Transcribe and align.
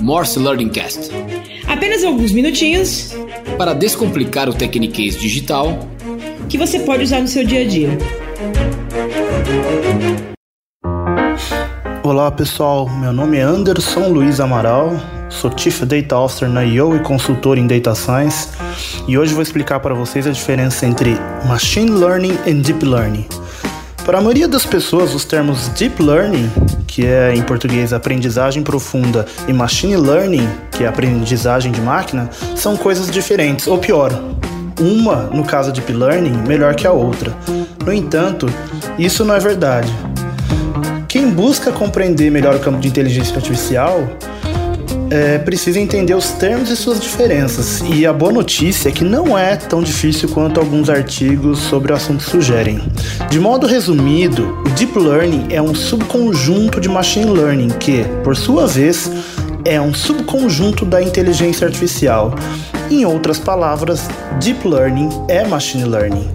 Morse 0.00 0.38
Learning 0.38 0.68
Cast. 0.68 1.10
Apenas 1.66 2.04
alguns 2.04 2.32
minutinhos 2.32 3.14
para 3.58 3.72
descomplicar 3.72 4.48
o 4.48 4.54
Techniquez 4.54 5.18
digital 5.18 5.78
que 6.48 6.56
você 6.56 6.78
pode 6.80 7.04
usar 7.04 7.20
no 7.20 7.28
seu 7.28 7.44
dia 7.44 7.62
a 7.62 7.66
dia. 7.66 7.98
Olá 12.02 12.30
pessoal, 12.30 12.88
meu 12.88 13.12
nome 13.12 13.38
é 13.38 13.42
Anderson 13.42 14.08
Luiz 14.08 14.38
Amaral, 14.38 14.92
sou 15.28 15.50
Chief 15.56 15.82
Data 15.82 16.18
Officer 16.18 16.48
na 16.48 16.62
IO 16.62 16.94
e 16.94 17.00
consultor 17.00 17.58
em 17.58 17.66
Data 17.66 17.94
Science 17.94 18.50
e 19.08 19.18
hoje 19.18 19.32
vou 19.32 19.42
explicar 19.42 19.80
para 19.80 19.94
vocês 19.94 20.26
a 20.26 20.30
diferença 20.30 20.86
entre 20.86 21.16
Machine 21.48 21.90
Learning 21.90 22.38
e 22.46 22.52
Deep 22.52 22.84
Learning. 22.84 23.26
Para 24.04 24.18
a 24.18 24.20
maioria 24.20 24.46
das 24.46 24.66
pessoas, 24.66 25.14
os 25.14 25.24
termos 25.24 25.68
Deep 25.68 26.02
Learning, 26.02 26.50
que 26.94 27.04
é 27.04 27.34
em 27.34 27.42
português 27.42 27.92
aprendizagem 27.92 28.62
profunda, 28.62 29.26
e 29.48 29.52
Machine 29.52 29.96
Learning, 29.96 30.48
que 30.70 30.84
é 30.84 30.86
aprendizagem 30.86 31.72
de 31.72 31.80
máquina, 31.80 32.30
são 32.54 32.76
coisas 32.76 33.10
diferentes, 33.10 33.66
ou 33.66 33.78
pior, 33.78 34.12
uma, 34.78 35.24
no 35.24 35.42
caso 35.42 35.72
Deep 35.72 35.92
Learning, 35.92 36.46
melhor 36.46 36.76
que 36.76 36.86
a 36.86 36.92
outra. 36.92 37.36
No 37.84 37.92
entanto, 37.92 38.46
isso 38.96 39.24
não 39.24 39.34
é 39.34 39.40
verdade. 39.40 39.92
Quem 41.08 41.28
busca 41.28 41.72
compreender 41.72 42.30
melhor 42.30 42.54
o 42.54 42.60
campo 42.60 42.78
de 42.78 42.86
inteligência 42.86 43.34
artificial 43.34 44.00
é, 45.14 45.38
precisa 45.38 45.78
entender 45.78 46.12
os 46.12 46.30
termos 46.32 46.70
e 46.70 46.76
suas 46.76 46.98
diferenças. 46.98 47.80
E 47.88 48.04
a 48.04 48.12
boa 48.12 48.32
notícia 48.32 48.88
é 48.88 48.92
que 48.92 49.04
não 49.04 49.38
é 49.38 49.54
tão 49.54 49.80
difícil 49.80 50.28
quanto 50.28 50.58
alguns 50.58 50.90
artigos 50.90 51.60
sobre 51.60 51.92
o 51.92 51.94
assunto 51.94 52.24
sugerem. 52.24 52.82
De 53.30 53.38
modo 53.38 53.64
resumido, 53.64 54.58
o 54.66 54.68
Deep 54.70 54.98
Learning 54.98 55.46
é 55.50 55.62
um 55.62 55.72
subconjunto 55.72 56.80
de 56.80 56.88
Machine 56.88 57.30
Learning 57.30 57.68
que, 57.68 58.04
por 58.24 58.36
sua 58.36 58.66
vez, 58.66 59.08
é 59.64 59.80
um 59.80 59.94
subconjunto 59.94 60.84
da 60.84 61.00
inteligência 61.00 61.64
artificial. 61.64 62.34
Em 62.90 63.04
outras 63.04 63.38
palavras, 63.38 64.08
Deep 64.40 64.66
Learning 64.66 65.10
é 65.28 65.46
Machine 65.46 65.84
Learning. 65.84 66.28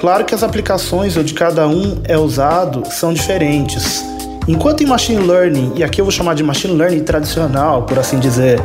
Claro 0.00 0.24
que 0.24 0.34
as 0.34 0.42
aplicações 0.42 1.18
onde 1.18 1.34
cada 1.34 1.68
um 1.68 2.00
é 2.04 2.16
usado 2.16 2.82
são 2.90 3.12
diferentes. 3.12 4.15
Enquanto 4.48 4.82
em 4.82 4.86
machine 4.86 5.18
learning, 5.18 5.72
e 5.76 5.82
aqui 5.82 6.00
eu 6.00 6.04
vou 6.04 6.12
chamar 6.12 6.34
de 6.34 6.42
machine 6.42 6.74
learning 6.74 7.00
tradicional, 7.00 7.82
por 7.82 7.98
assim 7.98 8.20
dizer, 8.20 8.60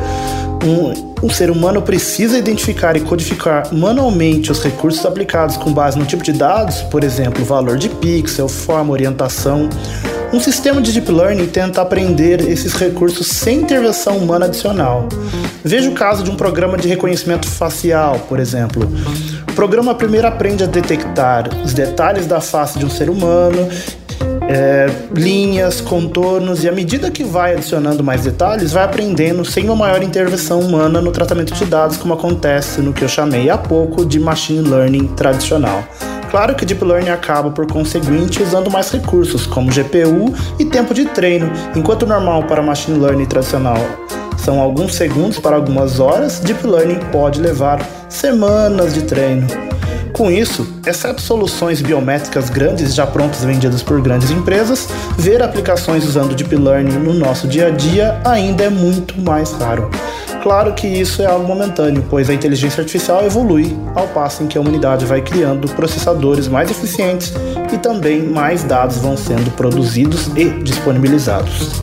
um, 0.64 1.26
um, 1.26 1.28
ser 1.28 1.50
humano 1.50 1.82
precisa 1.82 2.38
identificar 2.38 2.96
e 2.96 3.00
codificar 3.00 3.74
manualmente 3.74 4.52
os 4.52 4.62
recursos 4.62 5.04
aplicados 5.04 5.56
com 5.56 5.72
base 5.72 5.98
no 5.98 6.04
tipo 6.04 6.22
de 6.22 6.32
dados, 6.32 6.82
por 6.82 7.02
exemplo, 7.02 7.44
valor 7.44 7.78
de 7.78 7.88
pixel, 7.88 8.48
forma, 8.48 8.92
orientação. 8.92 9.68
Um 10.32 10.38
sistema 10.40 10.80
de 10.80 10.92
deep 10.92 11.10
learning 11.10 11.46
tenta 11.48 11.82
aprender 11.82 12.48
esses 12.48 12.74
recursos 12.74 13.26
sem 13.26 13.62
intervenção 13.62 14.16
humana 14.16 14.46
adicional. 14.46 15.08
Veja 15.64 15.90
o 15.90 15.94
caso 15.94 16.22
de 16.22 16.30
um 16.30 16.36
programa 16.36 16.78
de 16.78 16.88
reconhecimento 16.88 17.46
facial, 17.46 18.20
por 18.28 18.38
exemplo. 18.38 18.88
O 19.48 19.52
programa 19.52 19.94
primeiro 19.94 20.26
aprende 20.26 20.64
a 20.64 20.66
detectar 20.66 21.50
os 21.62 21.74
detalhes 21.74 22.26
da 22.26 22.40
face 22.40 22.78
de 22.78 22.86
um 22.86 22.90
ser 22.90 23.10
humano 23.10 23.68
é, 24.48 24.86
linhas, 25.14 25.80
contornos, 25.80 26.64
e 26.64 26.68
à 26.68 26.72
medida 26.72 27.10
que 27.10 27.24
vai 27.24 27.54
adicionando 27.54 28.02
mais 28.02 28.22
detalhes, 28.22 28.72
vai 28.72 28.84
aprendendo 28.84 29.44
sem 29.44 29.64
uma 29.64 29.76
maior 29.76 30.02
intervenção 30.02 30.60
humana 30.60 31.00
no 31.00 31.10
tratamento 31.10 31.54
de 31.54 31.64
dados, 31.64 31.96
como 31.96 32.14
acontece 32.14 32.80
no 32.80 32.92
que 32.92 33.02
eu 33.02 33.08
chamei 33.08 33.50
há 33.50 33.58
pouco 33.58 34.04
de 34.04 34.18
machine 34.18 34.68
learning 34.68 35.08
tradicional. 35.08 35.84
Claro 36.30 36.54
que 36.54 36.64
Deep 36.64 36.82
Learning 36.82 37.10
acaba, 37.10 37.50
por 37.50 37.70
conseguinte, 37.70 38.42
usando 38.42 38.70
mais 38.70 38.90
recursos, 38.90 39.46
como 39.46 39.70
GPU 39.70 40.34
e 40.58 40.64
tempo 40.64 40.94
de 40.94 41.04
treino, 41.04 41.52
enquanto 41.76 42.04
o 42.04 42.06
normal 42.06 42.44
para 42.44 42.62
Machine 42.62 42.98
Learning 42.98 43.26
tradicional 43.26 43.76
são 44.38 44.60
alguns 44.60 44.94
segundos 44.94 45.38
para 45.38 45.56
algumas 45.56 46.00
horas, 46.00 46.40
Deep 46.40 46.66
Learning 46.66 46.98
pode 47.12 47.40
levar 47.40 47.86
semanas 48.08 48.92
de 48.92 49.02
treino. 49.02 49.46
Com 50.12 50.30
isso, 50.30 50.66
exceto 50.86 51.22
soluções 51.22 51.80
biométricas 51.80 52.50
grandes 52.50 52.94
já 52.94 53.06
prontas 53.06 53.42
vendidas 53.42 53.82
por 53.82 54.00
grandes 54.00 54.30
empresas, 54.30 54.86
ver 55.16 55.42
aplicações 55.42 56.04
usando 56.04 56.34
Deep 56.34 56.54
Learning 56.54 56.98
no 56.98 57.14
nosso 57.14 57.48
dia 57.48 57.68
a 57.68 57.70
dia 57.70 58.20
ainda 58.24 58.64
é 58.64 58.70
muito 58.70 59.18
mais 59.20 59.52
raro. 59.52 59.90
Claro 60.42 60.74
que 60.74 60.86
isso 60.86 61.22
é 61.22 61.26
algo 61.26 61.46
momentâneo, 61.46 62.04
pois 62.10 62.28
a 62.28 62.34
inteligência 62.34 62.80
artificial 62.80 63.24
evolui 63.24 63.76
ao 63.94 64.08
passo 64.08 64.42
em 64.42 64.48
que 64.48 64.58
a 64.58 64.60
humanidade 64.60 65.06
vai 65.06 65.22
criando 65.22 65.68
processadores 65.68 66.46
mais 66.46 66.70
eficientes 66.70 67.32
e 67.72 67.78
também 67.78 68.22
mais 68.22 68.64
dados 68.64 68.98
vão 68.98 69.16
sendo 69.16 69.50
produzidos 69.52 70.26
e 70.36 70.50
disponibilizados. 70.62 71.82